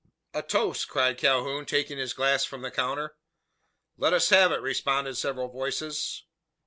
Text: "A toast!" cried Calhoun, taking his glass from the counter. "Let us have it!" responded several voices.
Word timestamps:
"A 0.33 0.41
toast!" 0.41 0.87
cried 0.87 1.19
Calhoun, 1.19 1.67
taking 1.67 1.99
his 1.99 2.13
glass 2.13 2.43
from 2.43 2.63
the 2.63 2.71
counter. 2.71 3.17
"Let 3.97 4.13
us 4.13 4.29
have 4.29 4.51
it!" 4.51 4.59
responded 4.59 5.13
several 5.13 5.49
voices. 5.49 6.23